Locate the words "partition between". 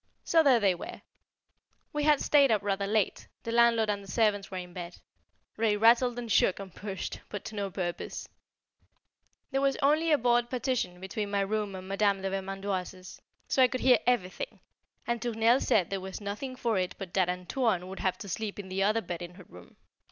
10.49-11.29